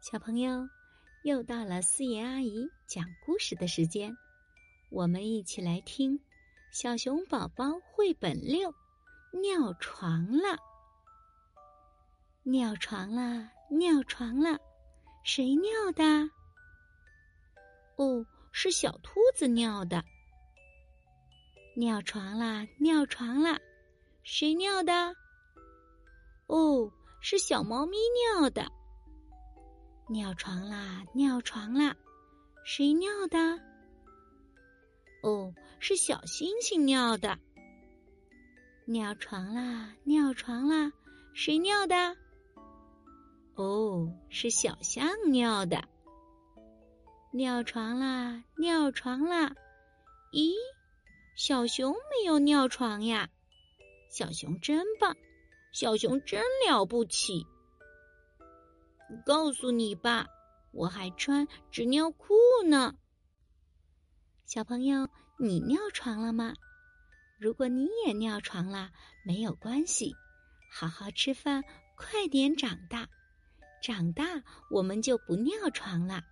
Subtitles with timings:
[0.00, 0.66] 小朋友，
[1.24, 4.16] 又到了思妍阿姨讲故事的时间，
[4.88, 6.18] 我们一起来听
[6.70, 8.74] 《小熊宝宝绘本六：
[9.30, 10.56] 尿床了》。
[12.44, 14.58] 尿床了，尿床了，
[15.22, 16.30] 谁尿的？
[17.96, 20.02] 哦，是小兔子尿的。
[21.76, 23.58] 尿床了，尿床了，
[24.22, 25.14] 谁尿的？
[26.46, 26.90] 哦，
[27.20, 27.98] 是小猫咪
[28.38, 28.79] 尿的。
[30.10, 31.94] 尿床啦，尿床啦，
[32.64, 33.38] 谁尿的？
[35.22, 37.38] 哦，是小星星尿的。
[38.86, 40.92] 尿床啦，尿床啦，
[41.32, 42.16] 谁尿的？
[43.54, 45.80] 哦，是小象尿的。
[47.30, 49.54] 尿床啦，尿床啦，
[50.32, 50.54] 咦，
[51.36, 53.28] 小熊没有尿床呀？
[54.10, 55.16] 小熊真棒，
[55.70, 57.46] 小熊真了不起。
[59.24, 60.26] 告诉你吧，
[60.72, 62.34] 我还穿纸尿裤
[62.68, 62.94] 呢。
[64.46, 66.54] 小朋友，你尿床了吗？
[67.38, 68.90] 如果你也尿床了，
[69.24, 70.14] 没有关系，
[70.72, 71.62] 好好吃饭，
[71.96, 73.08] 快点长大。
[73.82, 74.24] 长大，
[74.70, 76.22] 我们就不尿床了。